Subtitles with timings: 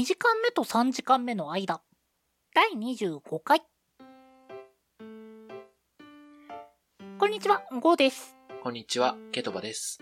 [0.00, 1.82] 2時間目と3時間目の間。
[2.54, 3.60] 第25回。
[7.18, 8.34] こんにちは、ゴーです。
[8.62, 9.98] こんにちは、ケトバです。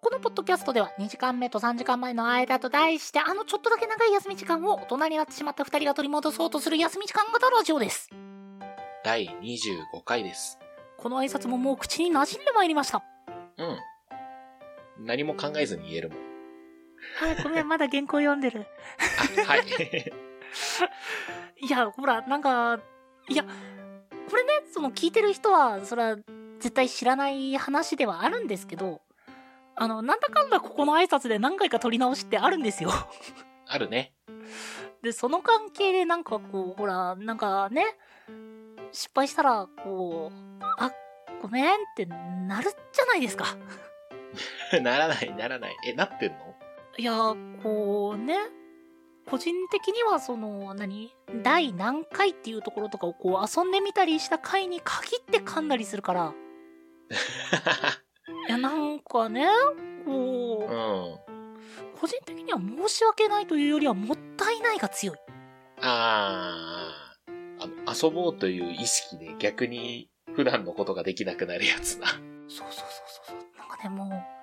[0.00, 8.08] このポッドキャストでは2時間目と3時間前の間と題して、あのちょっとだけ長い休み時間を大人になってしまった2人が取り戻そうとする休み時間型ラジオです。
[9.04, 10.58] 第25回です。
[10.96, 13.04] この挨拶ももう口に馴染んでまいりました。
[13.58, 15.04] うん。
[15.04, 16.27] 何も考えずに言えるもん。
[17.20, 18.66] はい、ごめん、まだ原稿読んでる。
[19.46, 19.64] あ、はい。
[21.60, 22.80] いや、ほら、なんか、
[23.28, 26.16] いや、これね、その聞いてる人は、それは
[26.58, 29.00] 絶対知らない話ではあるんですけど、
[29.76, 32.90] あの、なんだかんだここの挨拶で何回か撮り直しってあるんですよ。
[33.66, 34.12] あるね。
[35.02, 37.84] で、その関係でなんかこう、ほら、なんかね、
[38.92, 40.90] 失敗したら、こう、あ、
[41.40, 43.56] ごめんってなるじゃないですか。
[44.82, 45.76] ならない、ならない。
[45.86, 46.57] え、なってんの？
[46.98, 47.12] いや、
[47.62, 48.36] こうね、
[49.30, 51.14] 個人的にはその、何？
[51.42, 56.34] 第何回っていうところとかをこう遊んでみたりした回に限って噛んだりするから、
[58.48, 59.46] いや、なんかね、
[60.04, 61.98] こうう、ん。
[62.00, 65.16] 個人的には申し訳ないというよりはもったいないが強い。
[65.80, 67.62] あー。
[67.62, 72.08] あの、遊ぼうという意識で逆に普段のことができなくなるやつな。
[72.08, 73.58] そうそうそうそうそう。
[73.58, 74.37] なんかね、もう、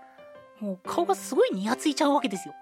[0.59, 2.55] もう顔がすごいニヤついちゃうわけですよ。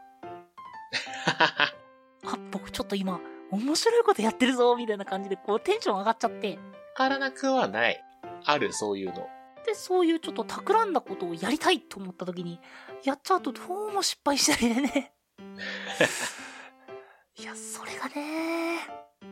[2.26, 3.20] あ、僕ちょっと今、
[3.52, 6.62] 面白いことやってるぞ、みたいな感じで、こうテンション上がっちゃって、わ
[6.96, 8.04] からなくはない。
[8.46, 9.28] ある、そういうの。
[9.66, 12.60] で、そういうちょっと企んだことをやりたいと思った時に、
[13.04, 15.14] やっちゃうとどうも失敗したりでね。
[17.38, 18.80] いや、それがね、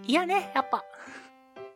[0.03, 0.84] いやね、やっぱ。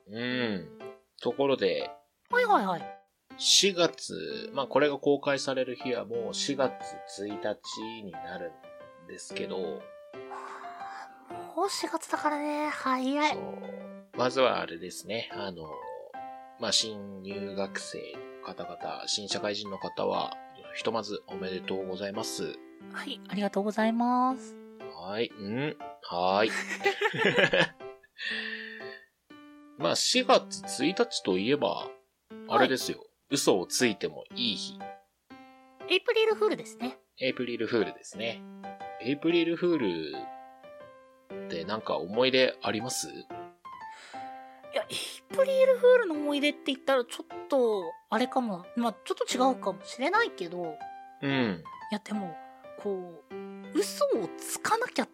[0.08, 0.80] うん。
[1.22, 1.92] ところで、
[2.30, 2.95] はいはいはい。
[3.38, 6.72] 4月、まあこれが公開される日はもう4月
[7.22, 7.34] 1日
[8.04, 8.54] になる
[9.06, 9.82] んですけど、も
[11.64, 13.36] う4月だからね、早いそ。
[13.38, 13.42] う。
[14.18, 15.70] まずはあれですね、あの、
[16.60, 18.00] まあ、新入学生
[18.42, 20.38] の方々、新社会人の方は、
[20.76, 22.58] ひとまずおめでとうございます。
[22.92, 24.56] はい、ありがとうございます。
[24.96, 26.52] はい、うん、はーい。
[29.78, 31.90] まあ、4月1日といえば、
[32.48, 33.05] あれですよ。
[33.32, 34.80] 嘘をついてもいい日。
[35.90, 36.98] エイプリルフールですね。
[37.20, 38.42] エイプリルフールですね。
[39.02, 40.16] エイプリルフール
[41.48, 43.08] ってなんか思い出あります？
[43.10, 43.12] い
[44.76, 48.66] や、エイプリルフールの思い出って言ったらちょっと、あれかも。
[48.76, 50.76] まあ、ちょっと違うかもしれないけど、
[51.22, 51.64] うん。
[51.92, 52.36] いや、でも、
[52.80, 55.10] こう、嘘をつかなきゃっ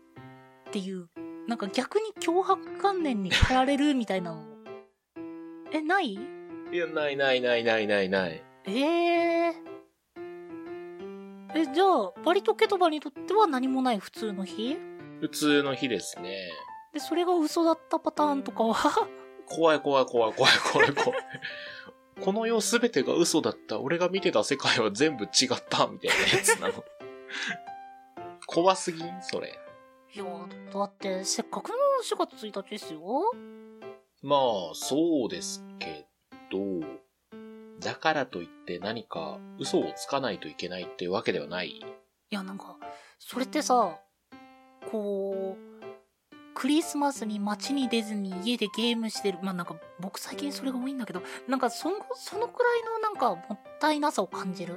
[0.71, 1.07] ていう、
[1.47, 4.43] なんか逆に脅迫観念に駆られるみたいなの。
[5.71, 6.19] え、ない？
[6.71, 8.43] いや、ないないないないないない。
[8.65, 9.53] ええ
[11.53, 14.77] え、じゃあ、バリとケトバにとっては何もない普通の日？
[15.19, 16.49] 普通の日ですね。
[16.93, 18.73] で、それが嘘だったパターンとかは、
[19.47, 21.19] 怖い怖い怖い怖い怖い怖い。
[22.21, 23.79] この世すべてが嘘だった。
[23.79, 25.29] 俺が見てた世界は全部違っ
[25.69, 25.87] た。
[25.87, 26.85] みたいなやつなの。
[28.45, 29.59] 怖すぎんそれ。
[30.13, 30.25] いや、
[30.73, 33.01] だって、せっかくの4月1日ですよ。
[34.21, 34.39] まあ、
[34.73, 36.05] そうですけ
[36.51, 36.59] ど、
[37.79, 41.69] だからといって何か嘘をつかないといけないっていうわけではない。
[41.69, 41.83] い
[42.29, 42.77] や、なんか、
[43.17, 43.97] それってさ、
[44.91, 45.71] こう、
[46.53, 49.39] クリスマスに街に出ずに家でゲームしてる。
[49.41, 54.75] まあなんか、僕最近それが多いんだけど、なんかその、そのくらいのなんか、もったいなさを感じる？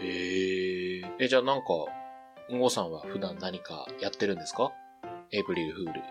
[0.00, 1.14] へえ。
[1.20, 4.72] え、じゃあなんか、んごさんは普段何かやってるんですか？
[5.30, 6.02] エイプリルフール。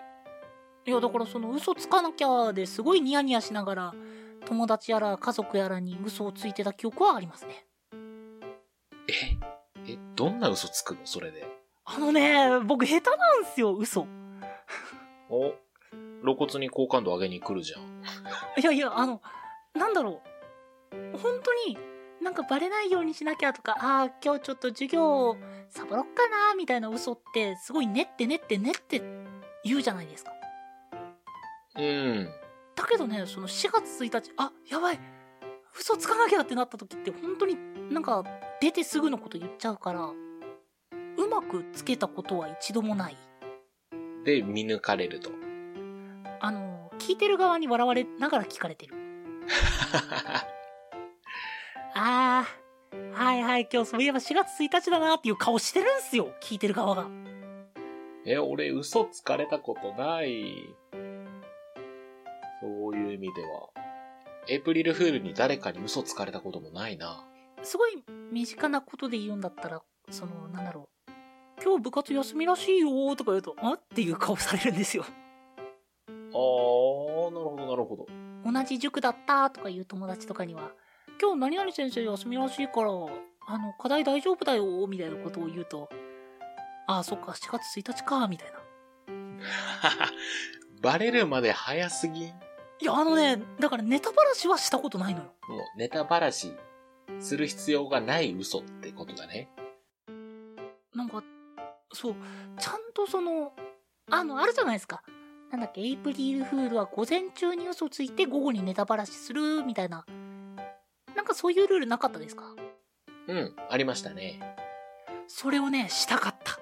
[0.86, 3.94] いや、だからその嘘つかなきゃですごいニヤニヤしながら、
[4.46, 7.66] 友達やら家族やらに嘘をついてた記憶はありますね。
[9.08, 11.00] え、え、どんな嘘つくの？
[11.06, 11.48] それで。
[11.86, 14.08] あのね、僕下手なんすよ、嘘。
[15.30, 15.54] お、
[16.24, 17.82] 露骨に好感度上げに来るじゃん。
[18.62, 19.22] いやいや、あの、
[19.74, 20.22] なんだろ
[20.94, 21.18] う。
[21.18, 21.78] 本当に、
[22.22, 25.36] なんかバレないようにしなきゃとか、ああ、今日ちょっと授業
[25.70, 29.02] サボろっかな、みたいな嘘って、すごい練って練って練って
[29.64, 30.32] 言うじゃないですか。
[31.78, 32.30] うん。
[32.76, 35.00] だけどね、その4月1日、あ、やばい、
[35.80, 37.58] 嘘つかなきゃってなった時って、本当に
[37.92, 38.24] なんか
[38.60, 40.16] 出てすぐのこと言っちゃうから、う
[41.30, 43.18] まくつけたことは一度もない。
[44.24, 45.32] で、見抜かれると。
[46.40, 48.96] あの、聞いてる側に笑われながら聞かれてる。
[51.94, 57.08] あー、はいはい、今日そういえば4月1日だなっていう顔してるんすよ、聞いてる側が。
[58.26, 60.76] え、俺嘘つかれたことない。
[63.30, 63.70] 味では。
[64.50, 67.26] エイプリルフールに誰かに嘘つかれたこともないな。
[67.64, 71.12] すごい身近なことで言うんだったら、その、なんだろう。
[71.64, 73.74] 今日部活休みらしいよとか言うと、あ？
[73.74, 75.06] っていう顔されるんですよ。
[75.08, 78.08] あー、なるほど、なるほど。
[78.52, 80.72] 同じ塾だったとかいう友達とかには、
[81.22, 82.90] 今日何々先生休みらしいから、
[83.48, 85.88] あの、課題大丈夫だよ、みたいなことを言うと、
[86.88, 88.60] ああ、そっか、7月1日か、みたいな。
[90.82, 92.28] バレるまで早すぎん？
[92.30, 92.34] も
[92.82, 95.34] いや、あのね、だからネタばらしはしたことないのよ。
[95.76, 96.52] うネタばらし
[97.20, 99.50] する必要がない嘘ってことだね。
[100.96, 101.24] なんか、
[101.94, 102.16] そう、
[102.60, 103.54] ちゃんとその、
[104.10, 105.04] あの、あるじゃないですか。
[105.52, 110.06] なんだっけ、エイプリルフールは午前中に嘘ついて午後にネタばらしする、みたいな。
[111.16, 112.56] なんかそういうルールなかったですか？
[113.28, 114.40] うん、ありましたね。
[115.28, 116.60] それをね、したかった。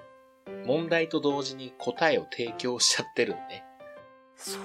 [0.66, 3.64] 問題と同時に答えを提供しちゃってるんね。
[4.36, 4.62] そう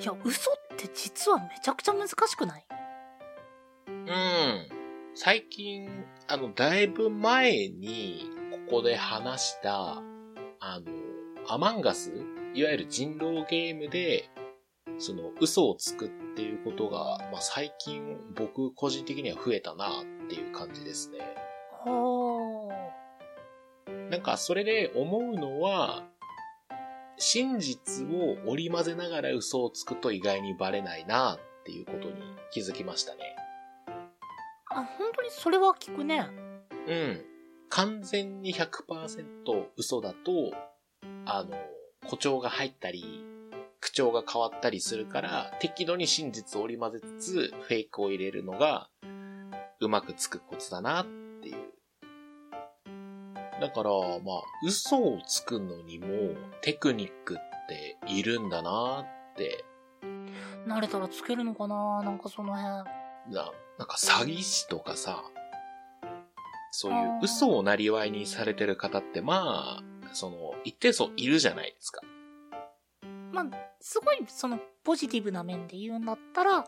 [0.00, 2.66] いや、嘘って実はめちゃくちゃ難しくない？
[3.86, 4.68] うん。
[5.14, 8.24] 最近、あの、だいぶ前に、
[8.66, 10.02] ここで話した、
[10.60, 10.86] あの、
[11.48, 12.12] アマンガス
[12.54, 14.30] いわゆる人狼ゲームで、
[14.98, 21.18] その、嘘をつくっていうことが、まあ、最近僕個人的には増えたなっていう感じですね。
[21.84, 22.68] は
[24.08, 26.08] なんか、それで思うのは、
[27.20, 32.14] 真実を織り交ぜながら嘘をつくと意外にバレないなっていうことに
[32.50, 33.36] 気づきましたね。
[34.70, 34.80] あ。
[34.80, 36.26] あ、本当にそれは聞くね。
[36.88, 37.24] うん。
[37.68, 39.24] 完全に100%
[39.76, 40.52] 嘘だと、
[41.26, 41.50] あの、
[42.04, 43.22] 誇張が入ったり、
[43.80, 48.88] 口調が変わったりするから、適度に真実を織り交ぜつつ、フェイクを入れるのが、
[49.78, 51.19] うまくつくコツだなっ。
[53.60, 56.06] だから、まあ、嘘をつくのにも、
[56.62, 59.64] テクニックっているんだなって、
[60.66, 62.02] 慣れたらつけるのかな？
[62.02, 62.68] なんかその辺。
[63.34, 65.22] な、なんか詐欺師とかさ、
[66.70, 69.82] そういう嘘をなりわいにされてる方って、まあ、
[70.12, 72.00] その、一定数いるじゃないですか。
[73.32, 73.46] まあ、
[73.80, 76.64] すごいそのポジティブな面で言うんだったら、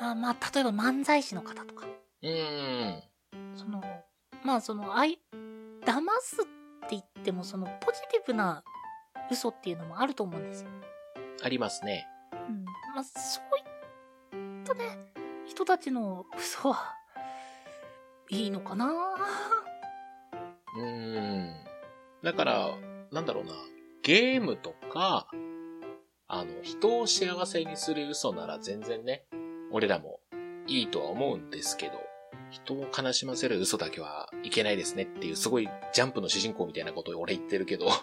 [0.00, 1.86] あまあ、例えば漫才師の方とか。
[2.22, 3.02] うーん。
[3.54, 3.82] その、
[4.42, 5.18] まあその、あい、
[5.84, 8.62] 騙すって言ってもそのポジティブな
[9.30, 10.70] 嘘っていうのもあると思うんですよ。
[11.42, 12.06] ありますね。
[12.32, 12.64] うん。
[12.94, 15.12] まあ、そういったね、
[15.46, 16.96] 人たちの嘘は、
[18.28, 19.16] いいのかな
[20.76, 21.54] うーん。
[22.22, 22.68] だから、
[23.10, 23.52] なんだろうな。
[24.02, 25.28] ゲームとか、
[26.28, 29.24] あの、人を幸せにする嘘なら全然ね、
[29.72, 30.20] 俺らも
[30.66, 32.09] いいとは思うんですけど、
[32.50, 37.88] 人を悲しませる嘘だけはいけないですねっていう、すごいジャンプの主人公みたいなことを俺言ってるけど、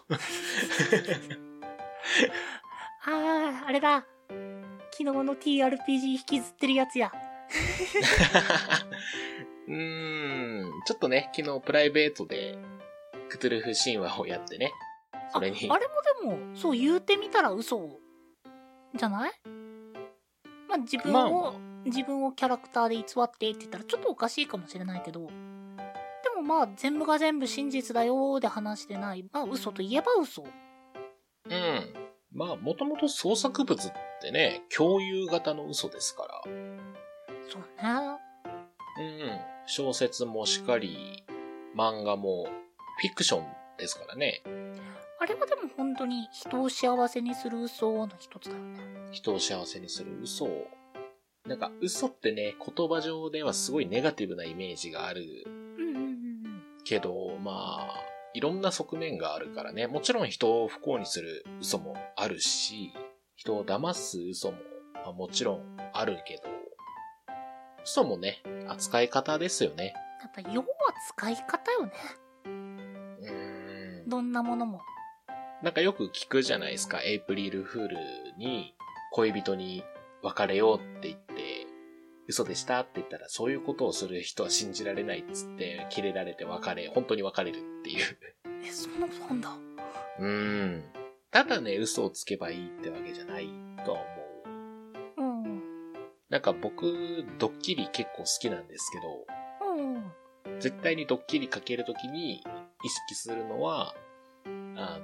[3.05, 4.05] あー、あれだ。
[4.91, 7.11] 昨日の TRPG 引きずってるやつや。
[9.67, 12.57] うーん、ちょっとね、昨日プライベートで、
[13.29, 14.71] クトゥルフ神話をやってね、
[15.33, 15.94] それにああれも
[16.38, 17.99] でも、そう言うてみたら嘘
[18.95, 19.31] じゃない？
[20.67, 21.53] まあ自分まあを、
[21.88, 25.28] 自分をキャラクターで偽ってって言ったらちょっとおかしいかもしれないけど、で
[26.36, 29.25] もまあ全部が全部真実だよーで話してない。
[29.31, 30.44] まあ嘘といえば嘘。
[30.44, 31.94] うん。
[32.34, 33.92] まあ、もともと創作物っ
[34.22, 36.42] てね、共有型の嘘ですから。
[37.50, 38.18] そうね。
[39.00, 39.40] うん。
[39.66, 41.24] 小説もしかり、
[41.75, 42.48] 漫画も、
[43.00, 43.45] フィクション
[43.78, 44.44] ですからね。
[45.19, 48.80] あれはでも本当に人を幸せにする嘘の一つだよね。
[49.11, 50.68] 人を幸せにする嘘を。
[51.47, 55.23] なんか、嘘ってね、言葉上ではすごいネガティブなイメージがある
[56.83, 59.87] けど、まあ、いろんな側面があるからね。
[59.87, 62.92] もちろん人を不幸にする嘘もあるし、
[63.35, 64.57] 人を騙す嘘も、
[64.94, 66.44] まあ、もちろんあるけど、
[67.83, 69.94] 嘘もね、扱い方ですよね。
[70.21, 70.68] やっぱ要は
[71.09, 71.92] 使い方よね。
[72.45, 74.09] うーん。
[74.09, 74.81] どんなものも。
[75.63, 77.01] なんかよく聞くじゃないですか。
[77.01, 77.97] エイプリルフール
[78.37, 78.75] に
[79.11, 79.83] 恋人に
[80.21, 81.27] 別れようって言って、
[82.28, 88.06] 嘘でしたって言ったら、そういうことをする人は信じられないっつって、キレられて別れ、本当に別れるっていう。
[88.66, 89.50] え、そんなことなんだ？
[90.19, 90.84] うーん。
[91.31, 93.50] ただね、嘘をつけばいいってわけじゃない
[93.86, 94.07] とは思
[95.18, 95.22] う。
[95.22, 95.62] うん。
[96.30, 99.26] なんか僕、ドッキリ結構好きなんですけど、
[99.76, 100.60] うん。
[100.60, 102.44] 絶対にドッキリかけるときに
[102.84, 103.96] 意識するのは、
[104.76, 105.00] あ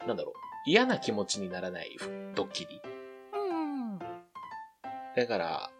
[0.00, 0.34] の、なんだろう、
[0.66, 1.96] 嫌な気持ちにならない
[2.34, 2.80] ドッキリ。
[5.16, 5.22] うん。
[5.22, 5.70] だから、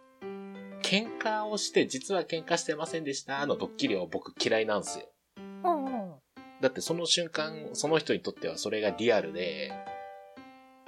[0.81, 5.05] 喧嘩をして、実は喧嘩してませんでしたのドッキリは僕嫌いなんですよ。
[5.37, 6.13] うん。
[6.61, 9.71] だってその瞬間、その人にとってはそれがリアルで、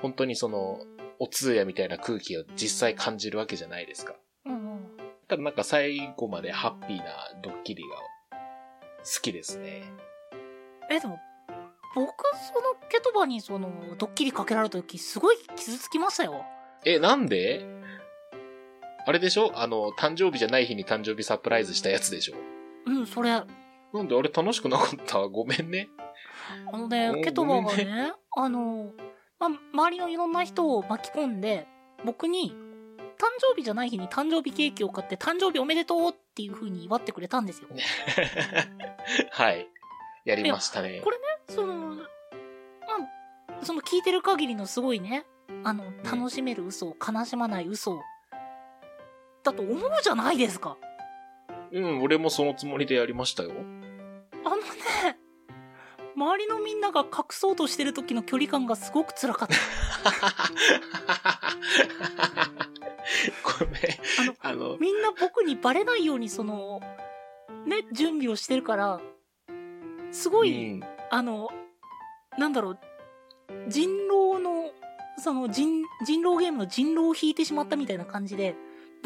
[0.02, 0.80] 本当にその、
[1.18, 4.16] お通夜みたいな空気を実際感じるわけじゃないですか。
[4.46, 4.98] うん。
[4.98, 7.06] だかからなんか最後までハッピーな
[7.42, 7.96] ドッキリが
[9.04, 9.84] 好きですね。
[10.90, 11.20] え、でも、
[11.96, 12.12] 僕、
[12.54, 16.46] その、ケトバにその、ドッキリかけられた時、すごい傷つきましたよ。
[16.84, 17.66] え、なんで？
[19.06, 19.52] あれでしょ？
[19.56, 22.36] あの、誕生日じゃない日に誕生日サプライズしたやつでしょ？
[22.86, 23.46] うん、それ、あ
[23.94, 25.20] なんであれ楽しくなかった？
[25.28, 25.90] ごめんね。
[26.72, 28.92] のねお、ケトバがね、あの、
[29.40, 31.68] ま、周りのいろんな人を巻き込んで、
[32.04, 32.54] 僕に、
[33.18, 37.70] 誕生日じゃない日に誕生日ケーキを買って、誕生日おめでとうっていう風に祝ってくれたんですよ。
[39.32, 39.68] はい。
[40.26, 41.02] やりましたね。
[41.04, 42.02] これその、ま
[43.62, 45.26] あ、その聞いてる限りのすごいね、
[45.64, 48.00] あの、楽しめる嘘、悲しまない嘘、
[49.46, 50.78] だと思うじゃないですか。
[51.72, 53.52] うん、俺もそのつもりでやりましたよ。
[54.44, 54.64] あのね、
[56.16, 59.56] 周りのみんなが隠そうとしてる時の距離感がすごく辛かった。
[63.60, 63.82] ごめん。
[64.42, 66.82] あの、あの、みんな僕にバレないようにその、
[67.66, 69.00] ね、準備をしてるから、
[70.12, 71.50] すごい、うんあの、
[72.38, 72.80] なんだろう、
[73.68, 74.72] 人狼の、
[75.18, 78.56] その人、人狼ゲームの人狼を引いてしまったみたいな感じで、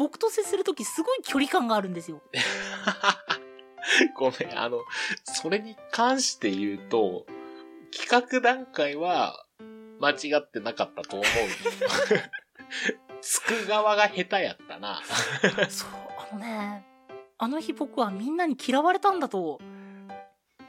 [0.00, 2.22] 僕と接するときすごい距離感があるんですよ。
[4.16, 4.78] ごめん、あの、
[5.24, 7.26] それに関して言うと、
[7.94, 9.44] 企画段階は
[10.00, 11.26] 間違ってなかったと思う。
[13.20, 15.02] つく側が下手やったな。
[15.68, 15.90] そう、
[16.32, 16.86] あのね、
[17.36, 19.60] あの日僕はみんなに嫌われたんだと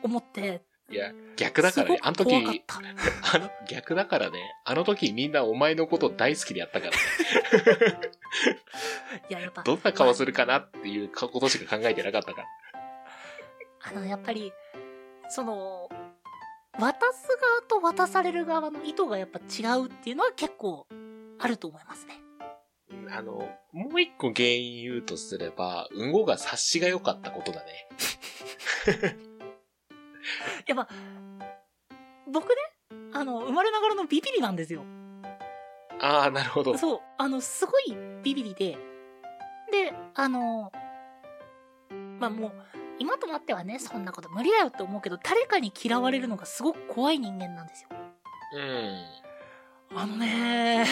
[0.04, 0.62] 思って、
[0.92, 2.00] いや、逆だからね。
[2.02, 2.80] あの時、た。
[3.34, 4.40] あの、逆だからね。
[4.66, 6.94] あの時みんなお前のこと大好きでやったから。
[6.94, 6.98] い
[9.30, 12.48] や、やっぱ、どんな顔するかなっていうことしか考えてなかったから。
[13.84, 14.52] あの、やっぱり、
[15.30, 15.90] その、
[16.80, 20.88] 渡す側と渡される側の意図がやっぱ違うっていうのは結構
[21.40, 22.20] あると思いますね。
[23.10, 27.88] あの、もう一個原因言うとすれば、うんごが察しが良かったことだね。
[30.68, 30.88] やっぱ、
[32.32, 32.56] 僕ね、
[33.13, 34.84] あの、生まれながらのビビリなんですよ。
[36.00, 36.77] ああ、なるほど。
[36.77, 38.77] そう、あの、すごいビビリで、
[39.72, 40.72] で、あの、
[42.20, 42.51] まあもう、
[43.00, 47.89] 今となってはね、そんなこと無理だよって思うけど、誰かに嫌われるのがすごく怖い人間なんですよ。
[48.53, 48.60] う
[49.96, 49.98] ん。
[49.98, 50.86] あのね、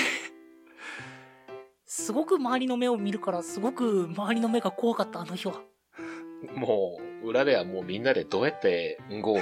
[1.86, 5.62] すごく周りの目を見るから、すごく周りの目が怖かった、あの日は。
[6.56, 9.40] もう、裏ではもうみんなでどうやってうんごを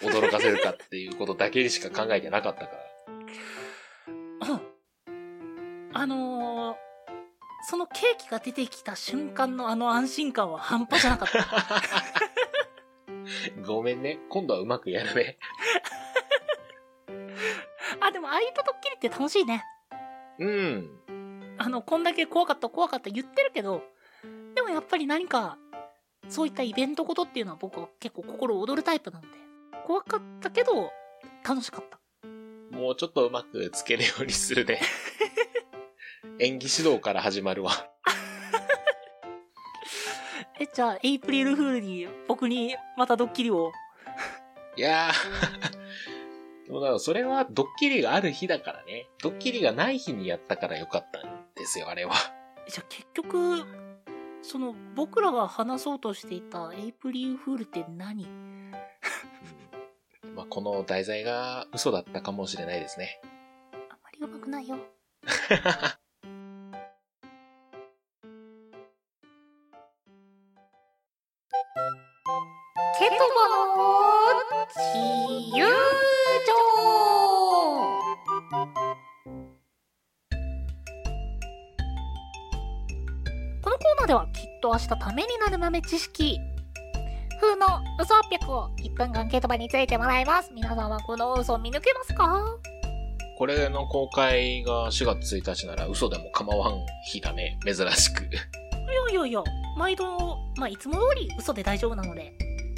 [0.00, 4.54] 驚かせるかっていうことだけしか考えてなかったから。
[4.54, 4.60] うん。
[5.92, 6.76] あのー、
[7.68, 11.46] そのケーキが出てきた瞬間のあの安心感は半端じゃなかった。
[13.66, 14.20] ごめんね。
[14.28, 15.38] 今度はうまくやるね。
[18.00, 19.64] あ、でもああいったドッキリって楽しいね。
[20.38, 21.00] うん。
[21.58, 23.82] あの、こんだけ怖かった怖かった言ってるけど、
[24.54, 25.58] でもやっぱり何か、
[26.28, 29.28] そういったイベントことっていうのは僕は結構心躍るタイプなので、
[29.86, 30.90] 怖かったけど、
[31.46, 31.98] 楽しかった。
[32.76, 34.80] もうちょっとうまくつけるようにするね。
[36.38, 37.72] 演技指導から始まるわ。
[40.60, 43.72] え、じゃあ、エイプリルフールに僕にまたドッキリを？
[44.76, 46.66] いやー。
[46.66, 49.08] でもだそれはドッキリがある日だからね。
[49.22, 52.12] ドッキリがない日にやったからよかったんですよ、あれは。
[52.68, 53.64] じゃあ結局、
[54.42, 58.24] その僕らが話そうとしていたエイプリルフールって何？
[58.24, 58.72] うん
[60.34, 63.20] まあ、この題材が嘘だったかもしれないですね。
[63.90, 64.78] あまりうまくないよ。
[84.78, 86.38] はきっと明日ためになる豆知識
[87.40, 87.66] 風の
[88.00, 90.50] 嘘800を1分間ケトバについてもらいます。
[90.54, 92.44] 皆さんはこの嘘を見抜けますか？
[93.38, 96.78] これの公開が4月1日なら嘘でも構わん
[97.10, 97.58] 日だね。
[97.64, 98.24] 珍しく。
[98.24, 99.42] いやいやいや、
[99.76, 102.32] 毎度、まあ、いつも通り嘘で大丈夫なので、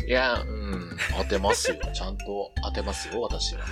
[0.06, 1.76] いや、うん、当てますよ。
[1.92, 3.64] ちゃんと当てますよ、私は。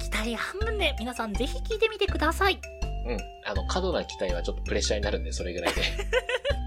[0.00, 2.60] 期待半分で皆さんぜひ聞いてみてください。
[3.06, 3.18] うん。
[3.46, 5.82] あの、過度な期待はちょっとプレッシャーになるんで、それぐらいで。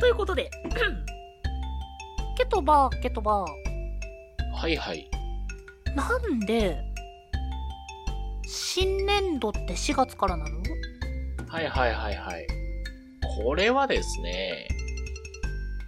[0.00, 0.50] ということで、
[2.38, 3.44] ケトバー、ケトバ
[4.54, 5.06] はいはい。
[5.90, 6.78] ー、なんで、
[8.46, 10.58] 新年度って4月からなの？
[11.48, 12.46] はいはいはいはい。
[13.44, 14.66] これはですね、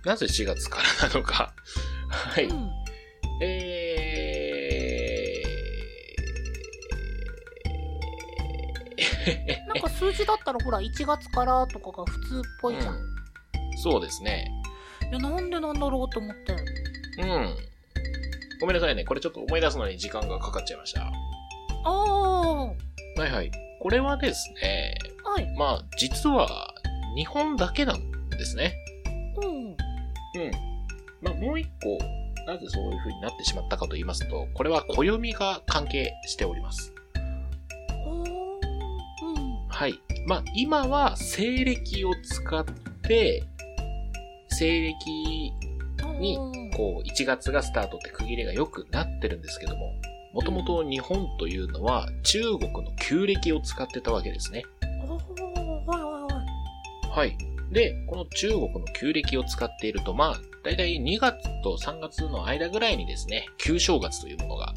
[0.04, 1.54] なぜ4月からなのか。
[2.10, 2.44] はい。
[2.44, 2.70] うん。
[3.40, 5.42] え
[9.26, 12.94] なんなんか数字だったらほら、1月からとかが普通っぽいじゃん。
[12.94, 13.12] うん
[13.82, 14.48] そうですね。
[15.10, 16.52] いや、なんでなんだろうと思って。
[16.52, 17.56] うん。
[18.60, 19.04] ごめんなさいね。
[19.04, 21.00] これちょっと思い出すのに時間がかかっちゃいました。
[21.00, 21.10] は
[21.84, 23.50] ああ、いはい。
[23.80, 25.52] これはですね、はい。
[25.58, 26.72] まあ、実は、
[27.16, 28.72] 日本だけなんですね。
[29.42, 29.48] うん。
[29.50, 29.76] うん。
[31.20, 31.98] まあ、もう一個、
[32.46, 36.94] なぜそういう風になってしまったかと言いますと、これは暦が関係しております。
[38.06, 39.68] おーうん。
[39.68, 39.94] はい。
[40.28, 42.64] まあ、今は西暦を使っ
[43.02, 43.42] て、
[44.52, 45.52] 西暦
[46.20, 49.92] にうんこう、1月がスタートって区切りが良くなってるんですけども、
[50.32, 54.64] もともと日本というのは中国の旧暦を使ってたわけですね。
[57.10, 57.36] はい。
[57.70, 64.72] で、この中国の旧暦を使っていると、まあ、だいたい2月と3月の間ぐらいにですね、旧正月というものが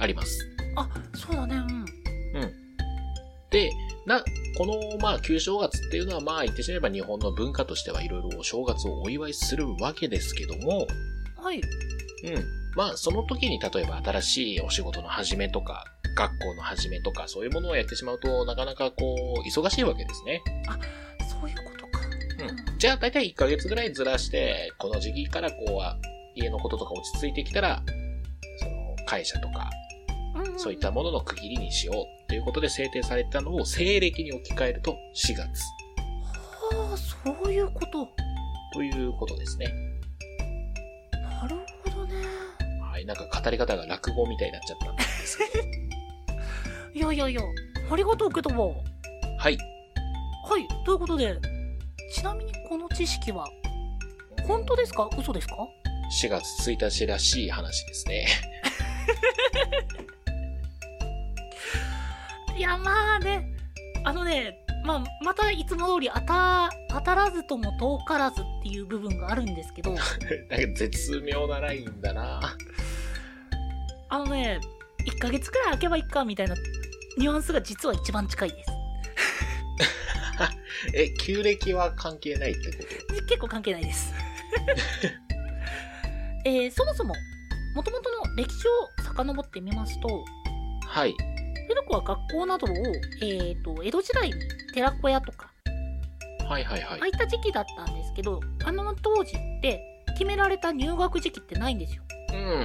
[0.00, 0.38] あります。
[0.76, 2.52] あ、そうだね、うん。
[3.50, 3.70] で、
[4.06, 4.22] な、
[4.56, 10.86] この、まあ、旧正月っていうのは、まあ、言ってしまえば日本の文化としてはいろいろお正月をお祝いするわけですけども、
[11.36, 11.60] はい。
[11.60, 12.64] うん。
[12.76, 15.84] まあ、その時に例えば新しいお仕事の始めとか、
[16.14, 20.42] 学校の始めとか、そういうものをやってしまうと、なかなかこう、忙しいわけですね。
[21.28, 22.00] そういうことか。
[22.40, 22.78] うん。
[22.78, 25.98] じゃあ、だいたい1ヶ月ぐらいずらして、この時期からこうは、
[26.34, 27.82] 家のこととか落ち着いてきたら、
[28.58, 29.93] その、会社とか、うん。
[30.56, 35.38] そういったものの区切りにしようということで制定されたのを西暦に置き換えると4月
[36.76, 38.08] はあ、そういうこと。
[38.72, 39.72] ということですね。
[41.12, 42.14] なるほどね。
[42.82, 43.04] はい。
[43.06, 45.64] なんか語り方が落語みたいになっちゃったんですけど。
[46.94, 47.40] いやいやいや、
[47.90, 48.82] ありがとうけども。
[49.38, 49.58] はい。
[50.46, 51.36] はい、ということで、
[52.14, 53.46] ちなみにこの知識は、
[54.46, 55.08] 本当ですか？
[55.18, 55.56] 嘘ですか
[56.22, 58.26] ？4月1日らしい話ですね。
[62.56, 63.52] いや、まあね、
[64.04, 70.04] あのね、まあ、またいつも通り当た、当たらずとも遠からずっていう部分があるんですけど、 なんか
[70.76, 72.56] 絶妙なラインだな
[74.10, 74.60] あのね、
[75.06, 76.54] 1ヶ月くらい空けばいいかみたいな
[77.18, 78.70] ニュアンスが実は一番近いです。
[80.94, 82.78] え、旧暦は関係ないってこ
[83.14, 83.22] と？
[83.26, 84.12] 結構関係ないです。
[86.44, 87.14] えーそもそも、
[87.74, 88.70] もともとの歴史を
[89.02, 90.24] 遡ってみますと、
[90.86, 91.14] はい。
[91.68, 92.70] 古くは学校などを、
[93.22, 94.34] えー、と江戸時代に
[94.72, 95.50] 寺子屋とか、
[96.48, 97.10] はいはいはいああい。
[97.10, 99.80] った時期だったんですけど、あの当時って
[100.12, 102.02] 決められた入学時期ってないんですよ。
[102.32, 102.64] うん。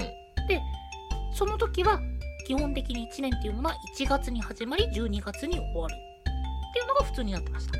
[1.31, 2.01] その時は
[2.47, 7.77] 基本的に1年っていうものは1月に始まり12月に終わるっていうのが普通になってました。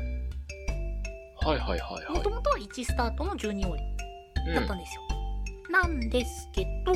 [1.46, 3.82] はいはいはいはもともとは1スタートの12終わり
[4.52, 4.54] い。
[4.54, 5.02] だったんですよ。
[5.70, 6.94] なんですけど、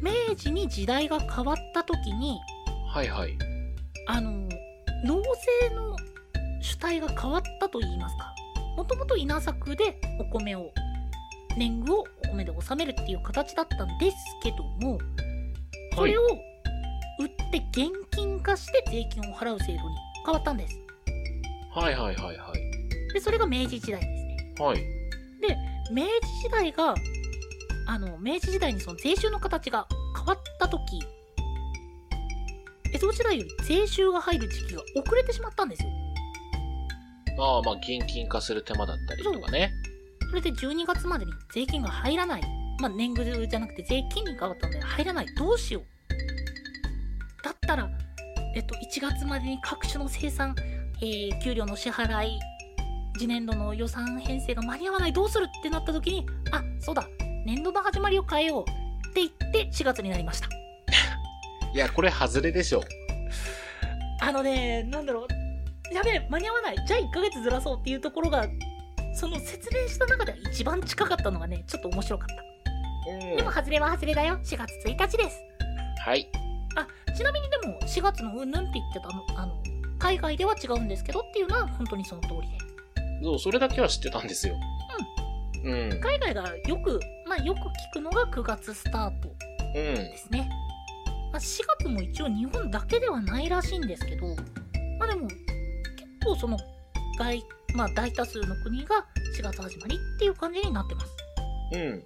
[0.00, 2.38] 明治に時代が変わった時に、うん。
[2.88, 3.38] はいはい。
[4.06, 4.30] あの、
[5.04, 5.96] 農政の
[6.60, 8.34] 主体が変わったと言いますか。
[8.76, 10.72] もともと稲作でお米を、
[11.56, 14.98] 年貢をお米で納めるっていう形だったんですけども、
[15.94, 16.22] それを
[17.20, 19.78] 売って現金化して税金を払う制度に
[20.24, 20.78] 変わったんです。
[21.74, 23.12] はいはいはいはい。
[23.12, 24.54] で、それが明治時代ですね。
[24.58, 24.98] はい。
[25.90, 26.10] 明治
[26.42, 26.94] 時代が、
[27.86, 31.00] あの、明治時代にその税収の形が変わった時、
[32.92, 35.88] 江戸時代より税収が入る時期が遅れてしまったんですよ。
[37.38, 39.72] ああ、まあ、現金化する手間だったりとかね。
[40.28, 42.42] それで12月までに税金が入らない。
[42.80, 45.26] まあ、年貢じゃなくて税金に変わったので入らない。
[45.36, 47.44] どうしよう。
[47.44, 47.88] だったら、
[48.54, 50.54] えっと、1月までに各種の生産、
[51.00, 52.38] えー給料の支払い、
[53.14, 55.12] 次年度の予算編成が間に合わない。
[55.12, 57.08] どうするってなった時に、あ、そうだ、
[57.46, 58.62] 年度の始まりを変えよう。
[59.08, 60.48] って言って4月になりました。
[61.74, 62.82] いや、これ外れでしょ。
[64.20, 65.94] あのね、なんだろう。
[65.94, 66.76] やべえ、間に合わない。
[66.86, 68.46] じゃあ1ヶ月ずらそうっていうところが、
[69.14, 72.42] その説明した中では一番近かったのがね、ちょっと面白かった。
[73.10, 74.38] うんでも外れは外れだよ。
[74.42, 75.38] 4月1日です。
[76.04, 76.28] はい。
[76.76, 79.62] あ、ちなみにでも4月のうんぬんって言ってたの、あの、
[79.98, 82.46] 海外では違うんですけどっていうのは本当にその通りで。
[83.22, 84.54] そう、それだけは知ってたんですよ。
[85.64, 85.72] うん。
[85.72, 86.00] うん。
[86.00, 87.62] 海外がよく、まあよく聞
[87.94, 89.94] くのが9月スタートうん。
[89.94, 90.48] ですね。
[91.32, 94.26] まあ、4月も一応日本だけではないらしいんですけど、
[94.98, 95.38] まあでも結
[96.24, 96.58] 構その
[97.18, 101.06] 外、まあ大多数の国が4月始まりっていう感じになってます。
[101.72, 102.04] うん。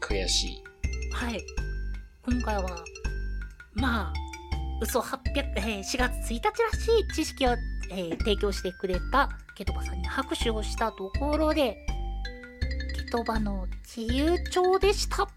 [0.00, 0.62] 悔しい。
[1.12, 1.40] はい。
[2.26, 2.84] 今回は、
[3.74, 4.12] まあ、
[4.80, 7.50] 嘘800、えー4月1日らしい知識を、
[7.90, 11.76] えー提供してくれたケトバさんに拍手をしたところで、
[12.96, 15.28] ケトバの自由帳でした。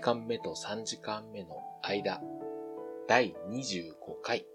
[0.00, 1.50] 時間目と3時間目の
[1.82, 2.22] 間、
[3.06, 4.46] 第25回。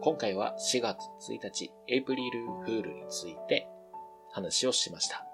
[0.00, 0.98] 今回は4月
[1.30, 3.68] 1日、エイプリルフールについて
[4.32, 5.24] 話をしました。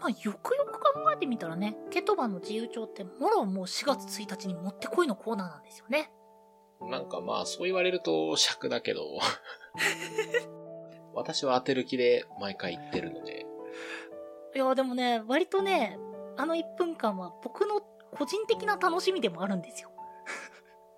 [0.00, 6.10] まあ、よくよく考えてみたらね、ケトバの自由帳ってもろもう4月1日にもってこいのコーナーなんですよね。
[6.80, 9.02] なんかまあ、そう言われると尺だけど、
[11.14, 13.46] 私は当てる気で毎回言ってるので、
[14.56, 16.00] いや、でもね、割とね、
[16.38, 17.80] あの1分間は僕の
[18.12, 19.90] 個人的な楽しみでもあるんですよ。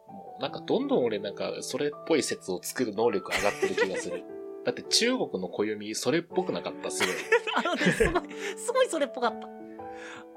[0.06, 4.22] もうなんかどんどん俺なんかそれっぽい説を作る能力上がってる気がする。
[4.64, 7.14] だって中国の暦それっぽくなかったすごい。
[7.56, 8.22] あのね、すごい、
[8.58, 9.48] すごいそれっぽかった。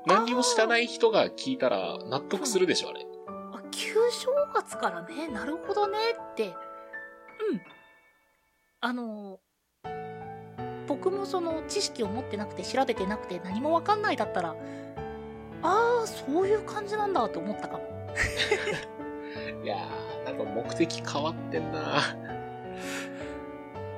[0.05, 3.05] 何にも知らない人が聞いたら納得するでしょ、あれ。
[3.53, 6.53] あ、旧正月からね、なるほどねって、うん。
[8.79, 9.39] あの、
[10.88, 14.56] 僕もその知識を持ってなくて調べてなくて何もわかんないだったら、
[15.62, 17.84] ああ、そういう感じなんだって思ったかも。
[19.63, 21.80] いやー、なんか目的変わってんな。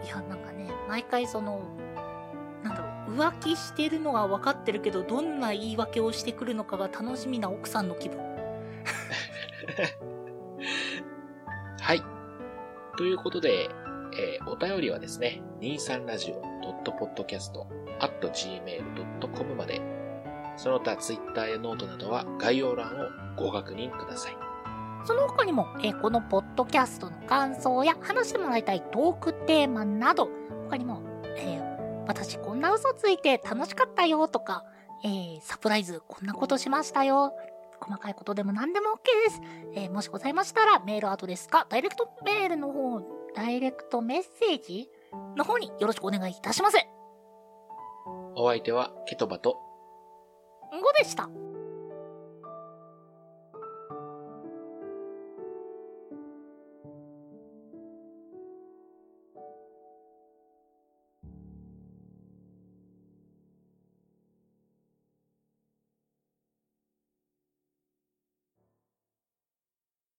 [0.05, 1.61] いや、なんかね、毎回その、
[2.63, 8.19] なんだろう、浮気してるのは分かってるけど、どんな言い訳をしてくるのかが楽しみな奥さんの気分。
[11.81, 12.01] はい。
[12.97, 13.69] ということで、
[14.17, 15.41] えーお便りはですね、
[16.73, 19.81] podcast.gmail.com まで、
[20.57, 24.37] その他 Twitter やノートなどは概要欄をご確認ください。
[25.05, 30.29] その他にも、えこのポッドキャストの感想や話してもらいたいトークテーマなど、
[30.69, 31.01] 他にも、
[31.37, 31.75] えー
[32.07, 34.63] 私こんな嘘ついて楽しかったよとか、
[35.03, 37.33] えーサプライズこんなことしましたよ。
[37.81, 38.97] 細かいことでも何でも OK
[39.27, 39.41] です。
[39.75, 43.01] えーもしございましたら、メールアドレスか、ダイレクトメールの方、
[43.35, 44.89] ダイレクトメッセージ
[45.35, 46.77] の方によろしくお願いいたします。
[48.35, 49.57] お相手はケトバと
[50.71, 51.29] 5でした。